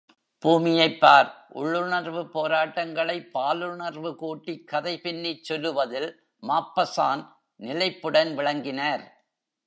[0.43, 1.27] பூமியைப் பார்!
[1.53, 6.09] உள்ளுணர்வுப் போராட்டங்களைப் பாலுணர்வு கூட்டிக் கதை பின்னிச் சொல்லுவதில்
[6.43, 7.23] மாப்பஸான்
[7.59, 9.05] நிலைப்புடன் விளங்கினார்.